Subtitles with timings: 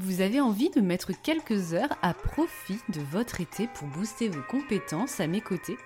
[0.00, 4.42] Vous avez envie de mettre quelques heures à profit de votre été pour booster vos
[4.48, 5.76] compétences à mes côtés?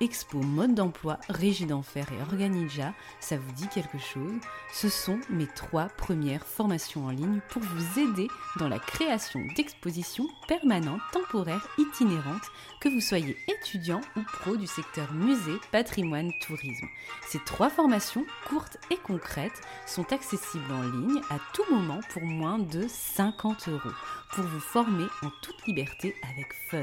[0.00, 4.38] Expo Mode d'emploi, Régie d'Enfer et Organija, ça vous dit quelque chose?
[4.72, 10.28] Ce sont mes trois premières formations en ligne pour vous aider dans la création d'expositions
[10.46, 12.46] permanentes, temporaires, itinérantes,
[12.80, 16.86] que vous soyez étudiant ou pro du secteur musée, patrimoine, tourisme.
[17.26, 22.60] Ces trois formations, courtes et concrètes, sont accessibles en ligne à tout moment pour moins
[22.60, 23.94] de 50 euros,
[24.30, 26.82] pour vous former en toute liberté avec fun.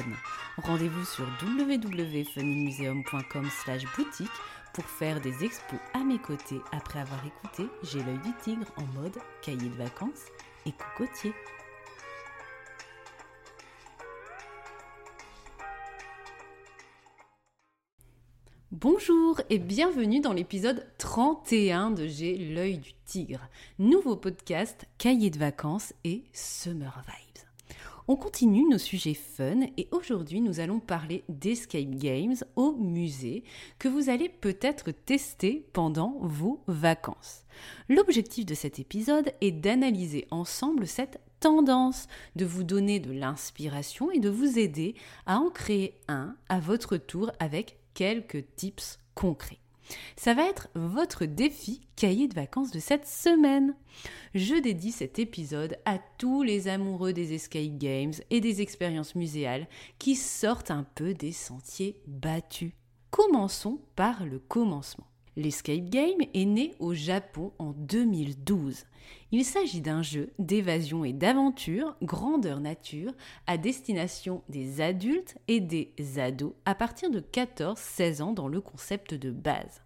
[0.57, 3.04] Rendez-vous sur www.funmuseum.com
[4.73, 8.85] pour faire des expos à mes côtés après avoir écouté J'ai l'œil du tigre en
[8.99, 10.25] mode cahier de vacances
[10.65, 11.33] et cocotier.
[18.71, 23.47] Bonjour et bienvenue dans l'épisode 31 de J'ai l'œil du tigre,
[23.79, 27.24] nouveau podcast cahier de vacances et summer vibes.
[28.07, 33.43] On continue nos sujets fun et aujourd'hui nous allons parler d'escape games au musée
[33.79, 37.45] que vous allez peut-être tester pendant vos vacances.
[37.89, 42.05] L'objectif de cet épisode est d'analyser ensemble cette tendance,
[42.35, 44.93] de vous donner de l'inspiration et de vous aider
[45.25, 49.59] à en créer un à votre tour avec quelques tips concrets.
[50.15, 53.75] Ça va être votre défi cahier de vacances de cette semaine.
[54.35, 59.65] Je dédie cet épisode à tous les amoureux des escape games et des expériences muséales
[59.97, 62.73] qui sortent un peu des sentiers battus.
[63.11, 65.07] Commençons par le commencement.
[65.37, 68.83] L'escape game est né au Japon en 2012.
[69.31, 73.13] Il s'agit d'un jeu d'évasion et d'aventure grandeur nature
[73.47, 79.13] à destination des adultes et des ados à partir de 14-16 ans dans le concept
[79.13, 79.84] de base.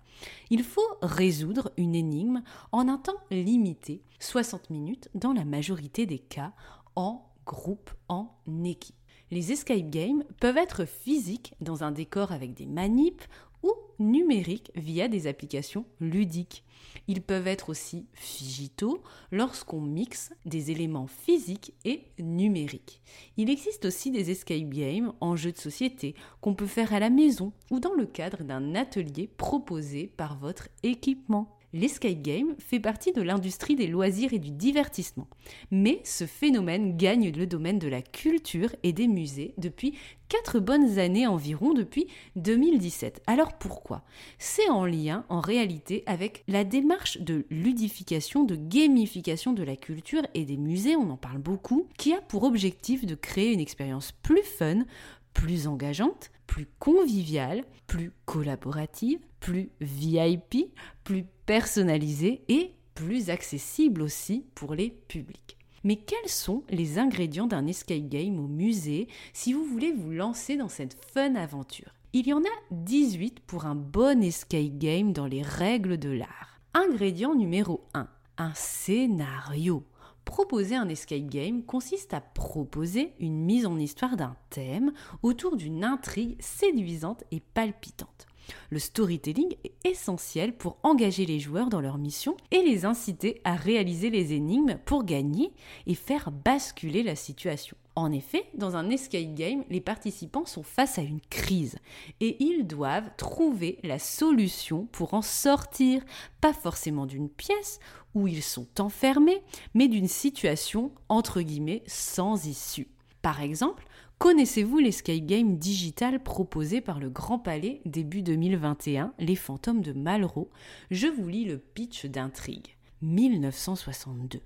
[0.49, 6.19] Il faut résoudre une énigme en un temps limité, 60 minutes dans la majorité des
[6.19, 6.53] cas,
[6.95, 8.29] en groupe, en
[8.63, 8.98] équipe.
[9.31, 13.23] Les escape games peuvent être physiques dans un décor avec des manips
[13.63, 16.63] ou numériques via des applications ludiques.
[17.07, 18.07] Ils peuvent être aussi
[18.39, 23.01] digitaux lorsqu'on mixe des éléments physiques et numériques.
[23.37, 27.09] Il existe aussi des escape games en jeu de société qu'on peut faire à la
[27.09, 33.11] maison ou dans le cadre d'un atelier proposé par votre équipement l'escape game fait partie
[33.11, 35.27] de l'industrie des loisirs et du divertissement.
[35.71, 39.95] Mais ce phénomène gagne le domaine de la culture et des musées depuis
[40.29, 43.21] 4 bonnes années environ depuis 2017.
[43.27, 44.03] Alors pourquoi?
[44.37, 50.23] C'est en lien en réalité avec la démarche de ludification, de gamification de la culture
[50.33, 54.11] et des musées, on en parle beaucoup, qui a pour objectif de créer une expérience
[54.11, 54.85] plus fun,
[55.33, 60.73] plus engageante, plus conviviale, plus collaborative, plus VIP,
[61.03, 65.57] plus personnalisée et plus accessible aussi pour les publics.
[65.83, 70.57] Mais quels sont les ingrédients d'un escape game au musée si vous voulez vous lancer
[70.57, 71.93] dans cette fun aventure?
[72.13, 76.59] Il y en a 18 pour un bon escape game dans les règles de l'art.
[76.73, 78.07] Ingrédient numéro 1,
[78.39, 79.83] un scénario.
[80.29, 84.93] Proposer un escape game consiste à proposer une mise en histoire d'un thème
[85.23, 88.28] autour d'une intrigue séduisante et palpitante.
[88.69, 93.55] Le storytelling est essentiel pour engager les joueurs dans leur mission et les inciter à
[93.55, 95.51] réaliser les énigmes pour gagner
[95.87, 97.77] et faire basculer la situation.
[97.95, 101.77] En effet, dans un escape game, les participants sont face à une crise
[102.21, 106.01] et ils doivent trouver la solution pour en sortir,
[106.39, 107.79] pas forcément d'une pièce
[108.15, 109.41] où ils sont enfermés,
[109.73, 112.87] mais d'une situation entre guillemets sans issue.
[113.21, 113.83] Par exemple,
[114.19, 120.49] Connaissez-vous l'escape game digital proposé par le Grand Palais début 2021, Les Fantômes de Malraux?
[120.91, 122.75] Je vous lis le pitch d'intrigue.
[123.01, 124.41] 1962.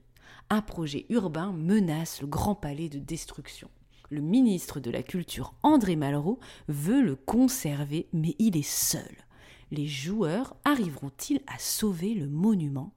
[0.51, 3.67] Un projet urbain menace le Grand Palais de destruction.
[4.11, 9.25] Le ministre de la Culture André Malraux veut le conserver, mais il est seul.
[9.71, 12.93] Les joueurs arriveront-ils à sauver le monument?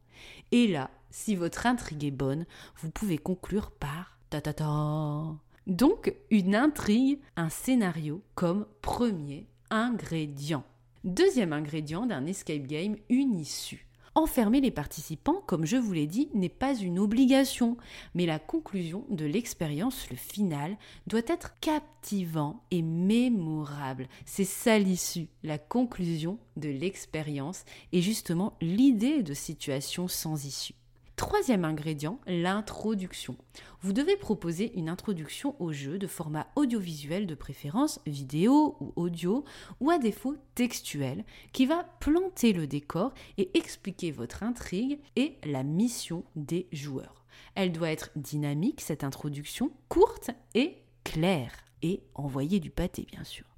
[0.52, 2.44] Et là, si votre intrigue est bonne,
[2.82, 5.36] vous pouvez conclure par ta ta ta.
[5.66, 10.64] Donc, une intrigue, un scénario comme premier ingrédient.
[11.02, 13.86] Deuxième ingrédient d'un escape game, une issue.
[14.14, 17.76] Enfermer les participants, comme je vous l'ai dit, n'est pas une obligation,
[18.14, 20.78] mais la conclusion de l'expérience, le final,
[21.08, 24.08] doit être captivant et mémorable.
[24.24, 30.74] C'est ça l'issue, la conclusion de l'expérience et justement l'idée de situation sans issue.
[31.16, 33.36] Troisième ingrédient, l'introduction.
[33.80, 39.42] Vous devez proposer une introduction au jeu de format audiovisuel de préférence, vidéo ou audio,
[39.80, 41.24] ou à défaut textuel,
[41.54, 47.24] qui va planter le décor et expliquer votre intrigue et la mission des joueurs.
[47.54, 53.55] Elle doit être dynamique, cette introduction, courte et claire, et envoyer du pâté bien sûr.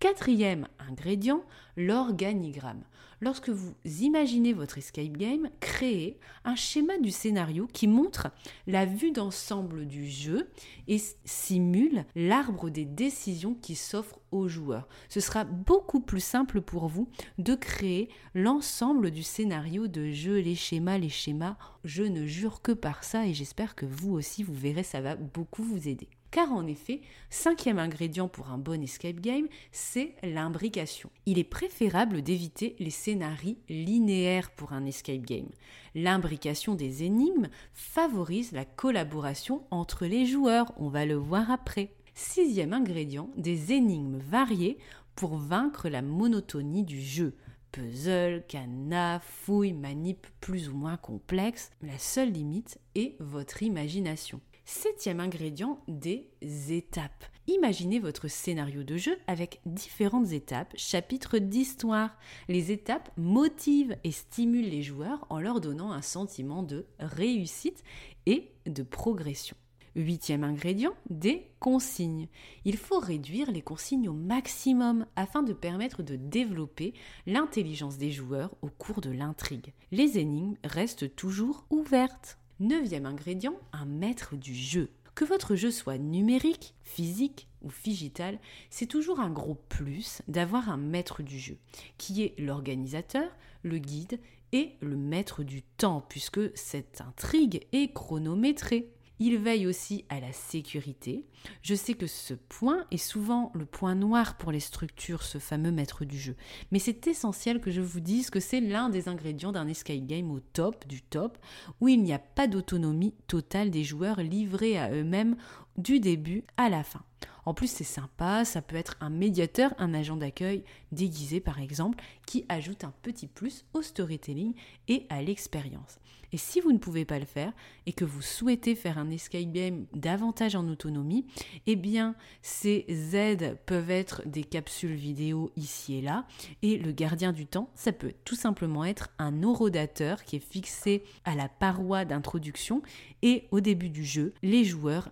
[0.00, 1.42] Quatrième ingrédient,
[1.76, 2.84] l'organigramme.
[3.20, 8.28] Lorsque vous imaginez votre escape game, créez un schéma du scénario qui montre
[8.68, 10.48] la vue d'ensemble du jeu
[10.86, 14.86] et simule l'arbre des décisions qui s'offre aux joueurs.
[15.08, 17.08] Ce sera beaucoup plus simple pour vous
[17.38, 21.56] de créer l'ensemble du scénario de jeu, les schémas, les schémas.
[21.82, 25.16] Je ne jure que par ça et j'espère que vous aussi, vous verrez, ça va
[25.16, 26.08] beaucoup vous aider.
[26.30, 31.10] Car en effet, cinquième ingrédient pour un bon escape game, c'est l'imbrication.
[31.24, 35.48] Il est préférable d'éviter les scénarios linéaires pour un escape game.
[35.94, 41.94] L'imbrication des énigmes favorise la collaboration entre les joueurs, on va le voir après.
[42.14, 44.78] Sixième ingrédient, des énigmes variées
[45.14, 47.36] pour vaincre la monotonie du jeu
[47.72, 51.70] puzzle, cadenas, fouilles, manip plus ou moins complexes.
[51.82, 54.40] La seule limite est votre imagination.
[54.70, 56.28] Septième ingrédient, des
[56.68, 57.24] étapes.
[57.46, 62.14] Imaginez votre scénario de jeu avec différentes étapes, chapitres d'histoire.
[62.48, 67.82] Les étapes motivent et stimulent les joueurs en leur donnant un sentiment de réussite
[68.26, 69.56] et de progression.
[69.96, 72.28] Huitième ingrédient, des consignes.
[72.66, 76.92] Il faut réduire les consignes au maximum afin de permettre de développer
[77.26, 79.72] l'intelligence des joueurs au cours de l'intrigue.
[79.92, 82.37] Les énigmes restent toujours ouvertes.
[82.60, 84.90] Neuvième ingrédient, un maître du jeu.
[85.14, 90.76] Que votre jeu soit numérique, physique ou digital, c'est toujours un gros plus d'avoir un
[90.76, 91.56] maître du jeu,
[91.98, 93.30] qui est l'organisateur,
[93.62, 94.18] le guide
[94.50, 98.90] et le maître du temps, puisque cette intrigue est chronométrée.
[99.20, 101.24] Il veille aussi à la sécurité.
[101.62, 105.72] Je sais que ce point est souvent le point noir pour les structures, ce fameux
[105.72, 106.36] maître du jeu.
[106.70, 110.30] Mais c'est essentiel que je vous dise que c'est l'un des ingrédients d'un escape game
[110.30, 111.38] au top du top,
[111.80, 115.36] où il n'y a pas d'autonomie totale des joueurs livrés à eux-mêmes
[115.78, 117.02] du début à la fin.
[117.46, 121.98] En plus, c'est sympa, ça peut être un médiateur, un agent d'accueil déguisé par exemple,
[122.26, 124.52] qui ajoute un petit plus au storytelling
[124.88, 125.98] et à l'expérience.
[126.32, 127.52] Et si vous ne pouvez pas le faire
[127.86, 131.26] et que vous souhaitez faire un escape game davantage en autonomie,
[131.66, 132.84] eh bien ces
[133.14, 136.26] aides peuvent être des capsules vidéo ici et là.
[136.62, 141.02] Et le gardien du temps, ça peut tout simplement être un horodateur qui est fixé
[141.24, 142.82] à la paroi d'introduction
[143.22, 145.10] et au début du jeu, les joueurs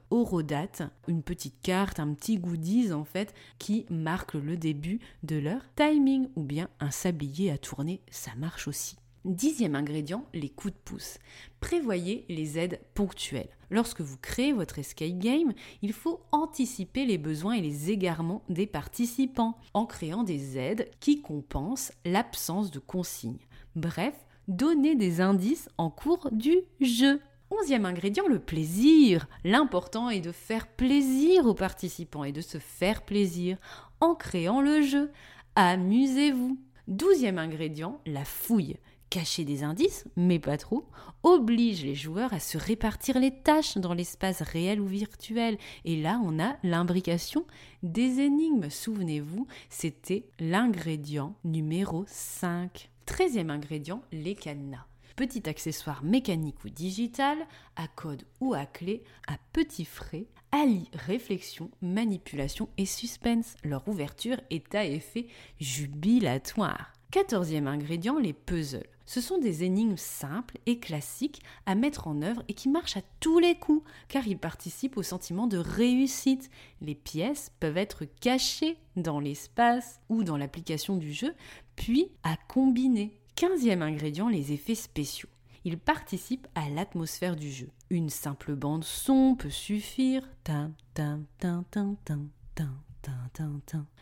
[1.09, 6.29] une petite carte, un petit goodies en fait qui marque le début de leur timing
[6.37, 8.97] ou bien un sablier à tourner, ça marche aussi.
[9.27, 11.19] Dixième ingrédient, les coups de pouce.
[11.59, 13.49] Prévoyez les aides ponctuelles.
[13.71, 18.69] Lorsque vous créez votre escape game, il faut anticiper les besoins et les égarements des
[18.69, 23.45] participants en créant des aides qui compensent l'absence de consignes.
[23.75, 24.15] Bref,
[24.47, 27.21] donnez des indices en cours du jeu.
[27.51, 29.29] Onzième ingrédient, le plaisir.
[29.45, 33.57] L'important est de faire plaisir aux participants et de se faire plaisir
[34.01, 35.13] en créant le jeu.
[35.55, 36.59] Amusez-vous.
[36.89, 38.77] Douzième ingrédient, la fouille
[39.11, 40.85] cacher des indices, mais pas trop,
[41.23, 45.59] oblige les joueurs à se répartir les tâches dans l'espace réel ou virtuel.
[45.85, 47.47] Et là, on a l'imbrication
[47.83, 48.69] des énigmes.
[48.69, 52.91] Souvenez-vous, c'était l'ingrédient numéro 5.
[53.07, 54.87] Treizième ingrédient, les cadenas.
[55.17, 57.39] Petit accessoire mécanique ou digital,
[57.75, 63.55] à code ou à clé, à petit frais, allie réflexion, manipulation et suspense.
[63.65, 65.27] Leur ouverture est à effet
[65.59, 66.93] jubilatoire.
[67.11, 68.87] Quatorzième ingrédient, les puzzles.
[69.07, 73.03] Ce sont des énigmes simples et classiques à mettre en œuvre et qui marchent à
[73.21, 76.51] tous les coups, car ils participent au sentiment de réussite.
[76.83, 81.35] Les pièces peuvent être cachées dans l'espace ou dans l'application du jeu,
[81.77, 83.19] puis à combiner.
[83.37, 85.29] Quinzième ingrédient, les effets spéciaux.
[85.67, 87.69] Ils participent à l'atmosphère du jeu.
[87.91, 90.27] Une simple bande son peut suffire.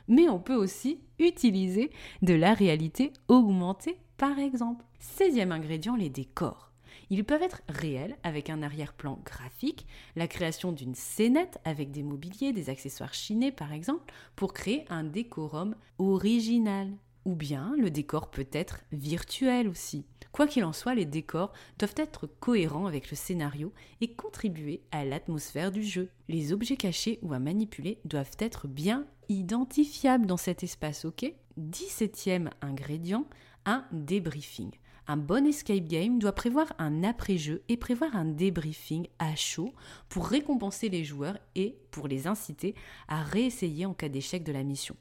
[0.06, 1.90] Mais on peut aussi utiliser
[2.22, 4.84] de la réalité augmentée par exemple.
[5.00, 6.70] 16 ingrédient, les décors.
[7.10, 12.52] Ils peuvent être réels avec un arrière-plan graphique, la création d'une scénette avec des mobiliers,
[12.52, 16.92] des accessoires chinés par exemple, pour créer un décorum original.
[17.24, 20.04] Ou bien le décor peut être virtuel aussi.
[20.32, 25.04] Quoi qu'il en soit, les décors doivent être cohérents avec le scénario et contribuer à
[25.04, 26.10] l'atmosphère du jeu.
[26.28, 31.32] Les objets cachés ou à manipuler doivent être bien identifiables dans cet espace, ok?
[31.58, 33.26] 17e ingrédient,
[33.64, 34.72] un débriefing.
[35.06, 39.72] Un bon escape game doit prévoir un après-jeu et prévoir un débriefing à chaud
[40.08, 42.74] pour récompenser les joueurs et pour les inciter
[43.06, 44.96] à réessayer en cas d'échec de la mission.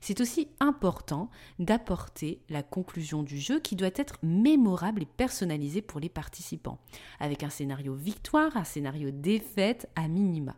[0.00, 6.00] C'est aussi important d'apporter la conclusion du jeu qui doit être mémorable et personnalisée pour
[6.00, 6.78] les participants,
[7.20, 10.54] avec un scénario victoire, un scénario défaite à minima.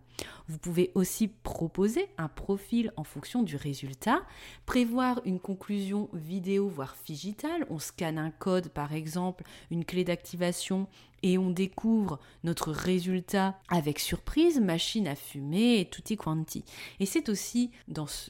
[0.48, 4.22] Vous pouvez aussi proposer un profil en fonction du résultat,
[4.66, 10.88] prévoir une conclusion vidéo voire digitale, on scanne un code par exemple, une clé d'activation
[11.22, 16.64] et on découvre notre résultat avec surprise, machine à fumer et tutti quanti.
[17.00, 17.70] Et c'est aussi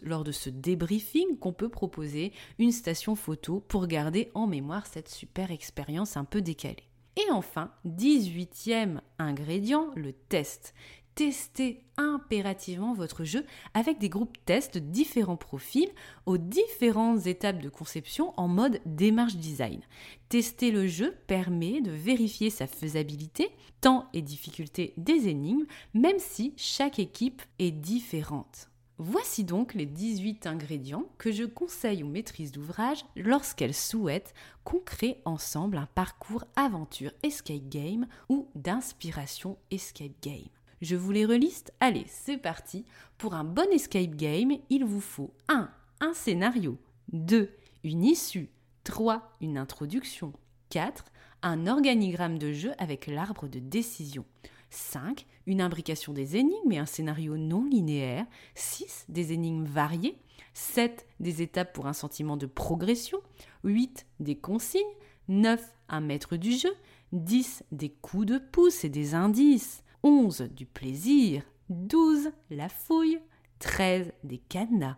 [0.02, 5.09] lors de ce débriefing qu'on peut proposer une station photo pour garder en mémoire cette
[5.09, 6.85] super expérience un peu décalée.
[7.16, 10.73] Et enfin, 18e ingrédient, le test
[11.19, 13.45] testez impérativement votre jeu
[13.75, 15.91] avec des groupes tests de différents profils
[16.27, 19.81] aux différentes étapes de conception en mode démarche design.
[20.29, 26.55] Tester le jeu permet de vérifier sa faisabilité, temps et difficulté des énigmes, même si
[26.57, 28.71] chaque équipe est différente.
[28.99, 35.21] Voici donc les 18 ingrédients que je conseille aux maîtrises d'ouvrage lorsqu'elles souhaitent qu'on crée
[35.25, 40.47] ensemble un parcours aventure escape game ou d'inspiration escape game.
[40.80, 42.85] Je vous les reliste Allez, c'est parti.
[43.16, 45.68] Pour un bon escape game, il vous faut 1.
[46.00, 46.78] Un scénario.
[47.12, 47.50] 2.
[47.82, 48.50] Une issue.
[48.85, 49.37] 3.
[49.40, 50.32] Une introduction.
[50.70, 51.04] 4.
[51.42, 54.25] Un organigramme de jeu avec l'arbre de décision.
[54.70, 55.26] 5.
[55.47, 58.26] Une imbrication des énigmes et un scénario non linéaire.
[58.54, 59.06] 6.
[59.08, 60.16] Des énigmes variées.
[60.54, 61.06] 7.
[61.18, 63.18] Des étapes pour un sentiment de progression.
[63.64, 64.06] 8.
[64.20, 64.82] Des consignes.
[65.26, 65.61] 9.
[65.88, 66.73] Un maître du jeu.
[67.12, 67.64] 10.
[67.73, 69.82] Des coups de pouce et des indices.
[70.02, 73.21] 11 du plaisir, 12 la fouille,
[73.59, 74.97] 13 des cadenas,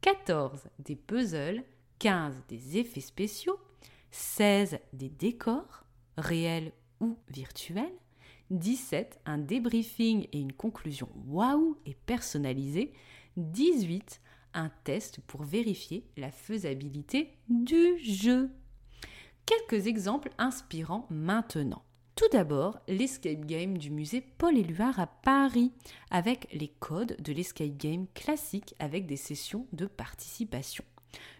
[0.00, 1.62] 14 des puzzles,
[1.98, 3.58] 15 des effets spéciaux,
[4.10, 5.84] 16 des décors,
[6.16, 7.92] réels ou virtuels,
[8.50, 12.92] 17 un débriefing et une conclusion waouh et personnalisée,
[13.36, 14.20] 18
[14.54, 18.50] un test pour vérifier la faisabilité du jeu.
[19.44, 21.82] Quelques exemples inspirants maintenant.
[22.18, 25.70] Tout d'abord, l'escape game du musée Paul Éluard à Paris,
[26.10, 30.82] avec les codes de l'escape game classique avec des sessions de participation.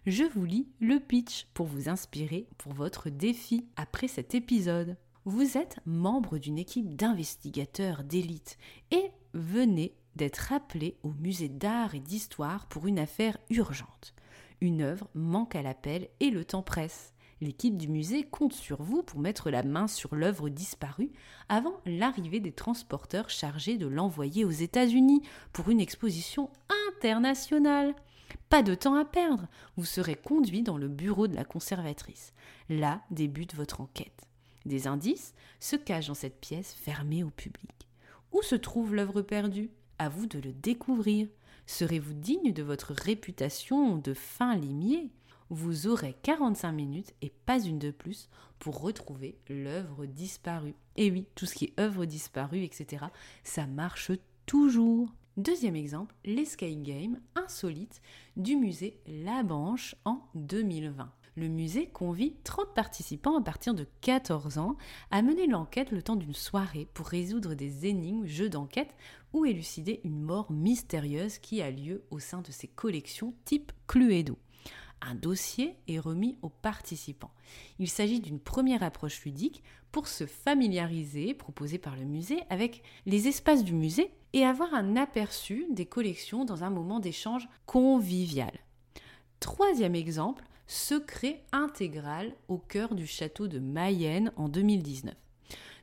[0.06, 4.96] Je vous lis le pitch pour vous inspirer pour votre défi après cet épisode.
[5.24, 8.56] Vous êtes membre d'une équipe d'investigateurs d'élite
[8.92, 14.14] et venez d'être appelé au musée d'art et d'histoire pour une affaire urgente.
[14.60, 17.14] Une œuvre manque à l'appel et le temps presse.
[17.40, 21.12] L'équipe du musée compte sur vous pour mettre la main sur l'œuvre disparue
[21.48, 26.50] avant l'arrivée des transporteurs chargés de l'envoyer aux États-Unis pour une exposition
[26.90, 27.94] internationale.
[28.48, 32.32] Pas de temps à perdre, vous serez conduit dans le bureau de la conservatrice.
[32.68, 34.26] Là débute votre enquête.
[34.66, 37.88] Des indices se cachent dans cette pièce fermée au public.
[38.32, 39.70] Où se trouve l'œuvre perdue?
[39.98, 41.28] À vous de le découvrir.
[41.66, 45.10] Serez-vous digne de votre réputation de fin limier?
[45.50, 48.28] Vous aurez 45 minutes et pas une de plus
[48.58, 50.74] pour retrouver l'œuvre disparue.
[50.96, 53.06] Et oui, tout ce qui est œuvre disparue, etc.,
[53.44, 54.12] ça marche
[54.46, 55.12] toujours.
[55.36, 58.02] Deuxième exemple, l'escape game insolite
[58.36, 61.12] du musée La Branche en 2020.
[61.36, 64.76] Le musée convie 30 participants à partir de 14 ans
[65.12, 68.92] à mener l'enquête le temps d'une soirée pour résoudre des énigmes, jeux d'enquête
[69.32, 74.36] ou élucider une mort mystérieuse qui a lieu au sein de ces collections type Cluedo
[75.00, 77.30] un dossier est remis aux participants.
[77.78, 79.62] Il s'agit d'une première approche ludique
[79.92, 84.96] pour se familiariser, proposée par le musée, avec les espaces du musée et avoir un
[84.96, 88.52] aperçu des collections dans un moment d'échange convivial.
[89.40, 95.14] Troisième exemple, secret intégral au cœur du château de Mayenne en 2019.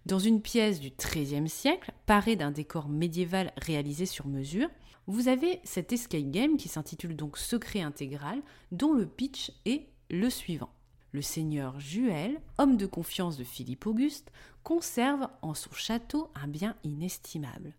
[0.06, 4.70] Dans une pièce du XIIIe siècle, parée d'un décor médiéval réalisé sur mesure,
[5.08, 10.30] vous avez cet escape game qui s'intitule donc Secret intégral, dont le pitch est le
[10.30, 10.72] suivant.
[11.12, 14.32] Le seigneur Juel, homme de confiance de Philippe Auguste,
[14.64, 17.74] conserve en son château un bien inestimable.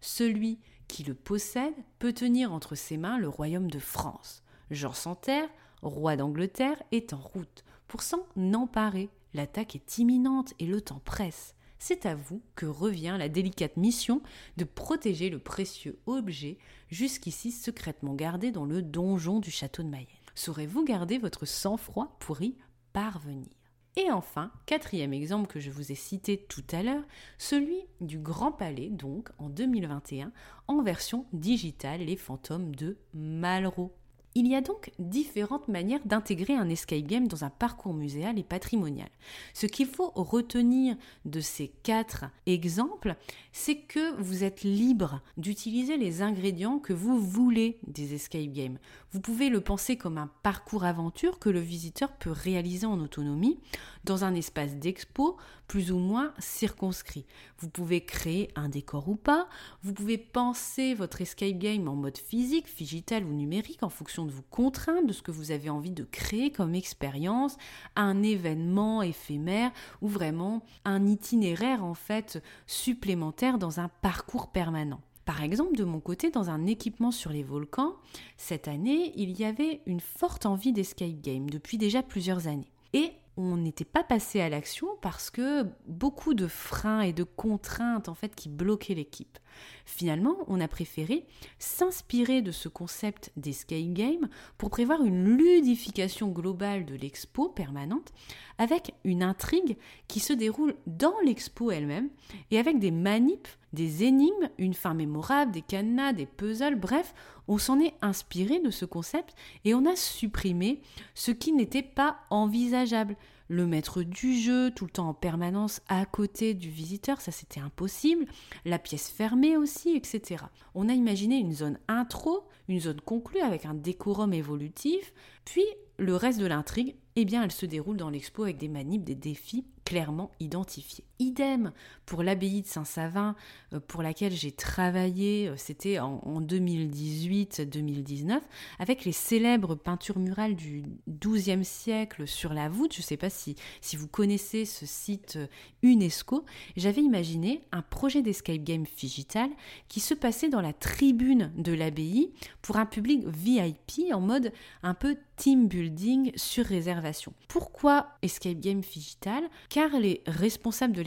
[0.00, 0.58] Celui
[0.88, 4.42] qui le possède peut tenir entre ses mains le royaume de France.
[4.70, 5.48] Jean Santerre,
[5.82, 9.08] roi d'Angleterre, est en route pour s'en emparer.
[9.34, 11.54] l'attaque est imminente et le temps presse.
[11.82, 14.20] C'est à vous que revient la délicate mission
[14.58, 16.58] de protéger le précieux objet
[16.90, 20.06] jusqu'ici secrètement gardé dans le donjon du château de Mayenne.
[20.34, 22.54] Saurez-vous garder votre sang-froid pour y
[22.92, 23.48] parvenir?
[23.96, 27.02] Et enfin, quatrième exemple que je vous ai cité tout à l'heure,
[27.38, 30.32] celui du Grand Palais, donc en 2021,
[30.68, 33.96] en version digitale, Les Fantômes de Malraux.
[34.36, 38.44] Il y a donc différentes manières d'intégrer un escape game dans un parcours muséal et
[38.44, 39.08] patrimonial.
[39.54, 43.16] Ce qu'il faut retenir de ces quatre exemples,
[43.50, 48.78] c'est que vous êtes libre d'utiliser les ingrédients que vous voulez des escape games.
[49.10, 53.58] Vous pouvez le penser comme un parcours aventure que le visiteur peut réaliser en autonomie
[54.04, 57.26] dans un espace d'expo plus ou moins circonscrit.
[57.58, 59.48] Vous pouvez créer un décor ou pas,
[59.82, 64.32] vous pouvez penser votre escape game en mode physique, digital ou numérique en fonction de
[64.32, 67.56] vos contraintes, de ce que vous avez envie de créer comme expérience,
[67.94, 75.00] un événement éphémère ou vraiment un itinéraire en fait supplémentaire dans un parcours permanent.
[75.24, 77.94] Par exemple, de mon côté, dans un équipement sur les volcans,
[78.36, 82.72] cette année, il y avait une forte envie d'escape game depuis déjà plusieurs années.
[82.92, 88.08] Et on n'était pas passé à l'action parce que beaucoup de freins et de contraintes
[88.08, 89.38] en fait qui bloquaient l'équipe.
[89.84, 91.26] Finalement, on a préféré
[91.58, 98.12] s'inspirer de ce concept d'escape game pour prévoir une ludification globale de l'expo permanente
[98.58, 99.76] avec une intrigue
[100.08, 102.10] qui se déroule dans l'expo elle-même
[102.50, 107.14] et avec des manips, des énigmes, une fin mémorable, des cadenas, des puzzles, bref,
[107.48, 110.80] on s'en est inspiré de ce concept et on a supprimé
[111.14, 113.16] ce qui n'était pas envisageable
[113.50, 117.58] le maître du jeu tout le temps en permanence à côté du visiteur, ça c'était
[117.58, 118.26] impossible,
[118.64, 120.44] la pièce fermée aussi, etc.
[120.76, 125.12] On a imaginé une zone intro, une zone conclue avec un décorum évolutif,
[125.44, 125.64] puis
[125.98, 129.16] le reste de l'intrigue, eh bien elle se déroule dans l'expo avec des manips, des
[129.16, 131.09] défis clairement identifiés.
[131.20, 131.72] Idem
[132.06, 133.36] pour l'abbaye de Saint-Savin
[133.72, 138.40] euh, pour laquelle j'ai travaillé, euh, c'était en 2018-2019,
[138.80, 142.92] avec les célèbres peintures murales du XIIe siècle sur la voûte.
[142.94, 145.46] Je ne sais pas si, si vous connaissez ce site euh,
[145.82, 146.44] UNESCO.
[146.76, 149.50] J'avais imaginé un projet d'escape game digital
[149.88, 154.52] qui se passait dans la tribune de l'abbaye pour un public VIP en mode
[154.82, 157.34] un peu team building sur réservation.
[157.48, 159.44] Pourquoi escape game digital?
[159.68, 161.02] Car les responsables de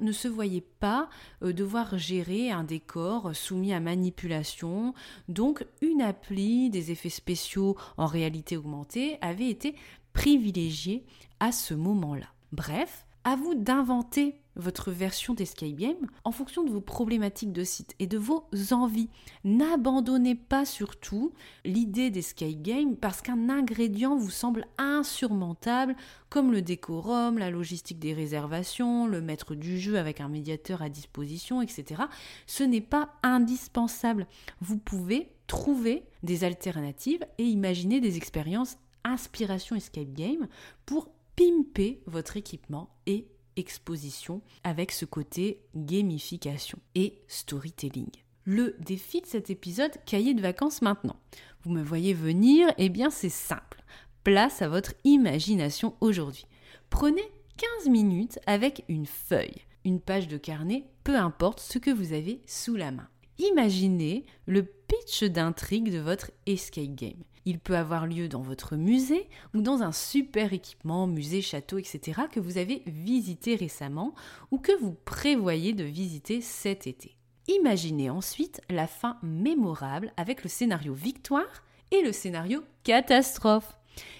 [0.00, 1.08] ne se voyaient pas
[1.42, 4.94] euh, devoir gérer un décor soumis à manipulation.
[5.28, 9.74] Donc une appli, des effets spéciaux en réalité augmentée avait été
[10.12, 11.04] privilégiée
[11.40, 12.26] à ce moment-là.
[12.52, 17.94] Bref, à vous d'inventer votre version d'Escape Game en fonction de vos problématiques de site
[17.98, 19.08] et de vos envies.
[19.44, 21.32] N'abandonnez pas surtout
[21.64, 25.96] l'idée d'Escape Game parce qu'un ingrédient vous semble insurmontable
[26.28, 30.88] comme le décorum, la logistique des réservations, le maître du jeu avec un médiateur à
[30.88, 32.02] disposition, etc.
[32.46, 34.26] Ce n'est pas indispensable.
[34.60, 40.46] Vous pouvez trouver des alternatives et imaginer des expériences inspiration escape game
[40.86, 48.10] pour pimper votre équipement et exposition avec ce côté gamification et storytelling.
[48.44, 51.16] Le défi de cet épisode, cahier de vacances maintenant.
[51.62, 53.84] Vous me voyez venir, eh bien c'est simple.
[54.24, 56.46] Place à votre imagination aujourd'hui.
[56.90, 57.22] Prenez
[57.80, 62.40] 15 minutes avec une feuille, une page de carnet, peu importe ce que vous avez
[62.46, 63.08] sous la main.
[63.38, 67.22] Imaginez le pitch d'intrigue de votre escape game.
[67.44, 72.22] Il peut avoir lieu dans votre musée ou dans un super équipement, musée, château, etc.
[72.30, 74.14] que vous avez visité récemment
[74.50, 77.16] ou que vous prévoyez de visiter cet été.
[77.48, 83.76] Imaginez ensuite la fin mémorable avec le scénario victoire et le scénario catastrophe.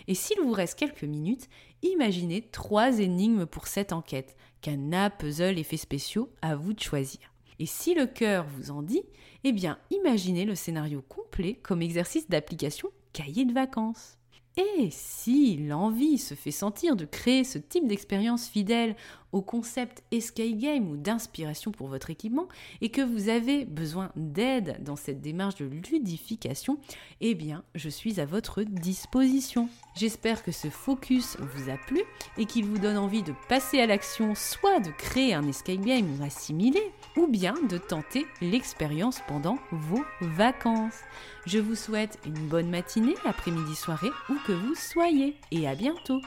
[0.09, 1.49] Et s'il vous reste quelques minutes,
[1.83, 4.37] imaginez trois énigmes pour cette enquête.
[4.61, 7.21] Cana, puzzle, effets spéciaux, à vous de choisir.
[7.59, 9.03] Et si le cœur vous en dit,
[9.45, 14.19] eh bien imaginez le scénario complet comme exercice d'application cahier de vacances.
[14.59, 18.97] Et si l'envie se fait sentir de créer ce type d'expérience fidèle
[19.33, 22.49] au concept escape game ou d'inspiration pour votre équipement
[22.83, 26.79] et que vous avez besoin d'aide dans cette démarche de ludification,
[27.23, 29.71] eh bien, je suis à votre disposition.
[29.97, 32.03] J'espère que ce focus vous a plu
[32.37, 36.15] et qu'il vous donne envie de passer à l'action, soit de créer un escape game
[36.19, 41.01] ou assimiler, ou bien de tenter l'expérience pendant vos vacances.
[41.47, 45.37] Je vous souhaite une bonne matinée, après-midi, soirée, où que vous soyez.
[45.51, 46.21] Et à bientôt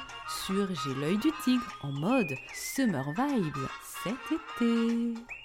[0.46, 3.68] sur J'ai l'œil du tigre en mode summer vibes
[4.04, 5.45] cet été.